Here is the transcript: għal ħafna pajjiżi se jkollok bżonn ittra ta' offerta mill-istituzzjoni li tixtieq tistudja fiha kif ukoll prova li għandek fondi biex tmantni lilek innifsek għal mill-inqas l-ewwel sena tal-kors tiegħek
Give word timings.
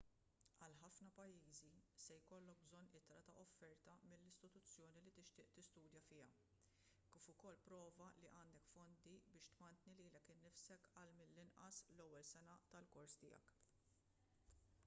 għal 0.65 0.75
ħafna 0.83 1.09
pajjiżi 1.17 1.51
se 2.03 2.15
jkollok 2.21 2.63
bżonn 2.69 2.87
ittra 2.99 3.19
ta' 3.27 3.35
offerta 3.41 3.97
mill-istituzzjoni 4.05 5.03
li 5.09 5.13
tixtieq 5.17 5.51
tistudja 5.59 6.01
fiha 6.09 6.31
kif 7.17 7.29
ukoll 7.35 7.61
prova 7.69 8.09
li 8.17 8.31
għandek 8.39 8.67
fondi 8.73 9.13
biex 9.37 9.53
tmantni 9.59 9.95
lilek 10.03 10.33
innifsek 10.37 10.89
għal 11.01 11.15
mill-inqas 11.21 11.83
l-ewwel 11.93 12.29
sena 12.33 12.57
tal-kors 12.75 13.17
tiegħek 13.25 13.57